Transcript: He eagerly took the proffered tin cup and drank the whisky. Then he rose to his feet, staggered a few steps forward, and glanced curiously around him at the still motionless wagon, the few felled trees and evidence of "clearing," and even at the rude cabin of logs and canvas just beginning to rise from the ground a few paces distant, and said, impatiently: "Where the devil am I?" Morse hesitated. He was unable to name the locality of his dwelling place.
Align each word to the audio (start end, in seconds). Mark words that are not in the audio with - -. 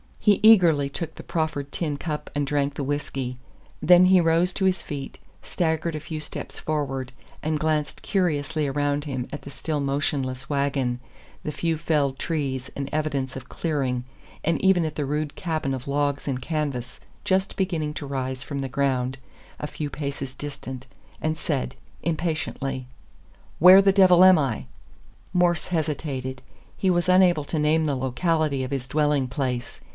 He 0.17 0.39
eagerly 0.43 0.87
took 0.87 1.15
the 1.15 1.23
proffered 1.23 1.71
tin 1.71 1.97
cup 1.97 2.29
and 2.35 2.45
drank 2.45 2.73
the 2.73 2.83
whisky. 2.83 3.37
Then 3.81 4.05
he 4.05 4.21
rose 4.21 4.53
to 4.53 4.65
his 4.65 4.83
feet, 4.83 5.17
staggered 5.41 5.95
a 5.95 5.99
few 5.99 6.19
steps 6.19 6.59
forward, 6.59 7.11
and 7.41 7.59
glanced 7.59 8.03
curiously 8.03 8.67
around 8.67 9.05
him 9.05 9.27
at 9.33 9.43
the 9.43 9.49
still 9.49 9.79
motionless 9.79 10.49
wagon, 10.49 10.99
the 11.43 11.51
few 11.51 11.77
felled 11.77 12.19
trees 12.19 12.69
and 12.75 12.87
evidence 12.91 13.35
of 13.35 13.49
"clearing," 13.49 14.03
and 14.43 14.63
even 14.63 14.85
at 14.85 14.95
the 14.95 15.05
rude 15.05 15.35
cabin 15.35 15.73
of 15.73 15.87
logs 15.87 16.27
and 16.27 16.39
canvas 16.41 16.99
just 17.23 17.55
beginning 17.55 17.93
to 17.95 18.07
rise 18.07 18.43
from 18.43 18.59
the 18.59 18.69
ground 18.69 19.17
a 19.59 19.67
few 19.67 19.89
paces 19.89 20.35
distant, 20.35 20.85
and 21.19 21.37
said, 21.37 21.75
impatiently: 22.03 22.87
"Where 23.57 23.81
the 23.83 23.91
devil 23.91 24.23
am 24.23 24.37
I?" 24.37 24.65
Morse 25.33 25.67
hesitated. 25.67 26.43
He 26.77 26.89
was 26.91 27.09
unable 27.09 27.43
to 27.45 27.59
name 27.59 27.85
the 27.85 27.95
locality 27.95 28.63
of 28.63 28.71
his 28.71 28.87
dwelling 28.87 29.27
place. 29.27 29.79